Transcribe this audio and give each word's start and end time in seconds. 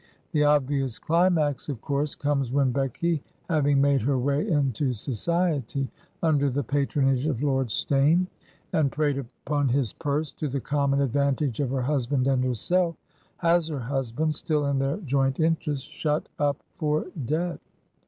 The 0.31 0.43
obvious 0.43 0.97
climax, 0.97 1.69
of 1.69 1.79
course, 1.79 2.15
comes 2.15 2.51
when 2.51 2.71
Becky, 2.71 3.21
having 3.47 3.79
made 3.79 4.01
her 4.01 4.17
way 4.17 4.49
into 4.49 4.93
society 4.93 5.89
under 6.23 6.49
the 6.49 6.63
patronage 6.63 7.27
of 7.27 7.43
Lord 7.43 7.69
Steyne, 7.69 8.25
and 8.73 8.91
preyed 8.91 9.19
upon 9.19 9.69
his 9.69 9.93
purse 9.93 10.31
to 10.31 10.47
the 10.47 10.59
common 10.59 11.01
advantage 11.01 11.59
of 11.59 11.69
her 11.69 11.83
husband 11.83 12.25
and 12.25 12.43
herself, 12.43 12.95
has 13.37 13.67
her 13.67 13.81
husband— 13.81 14.31
^still 14.31 14.71
in 14.71 14.79
their 14.79 14.97
joint 15.01 15.39
interest— 15.39 15.85
shut 15.91 16.27
up 16.39 16.57
for 16.79 17.05
debt. 17.23 17.59